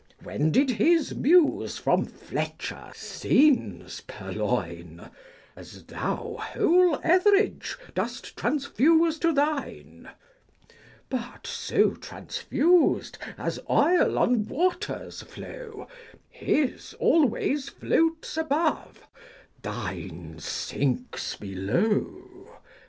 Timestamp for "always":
16.95-17.69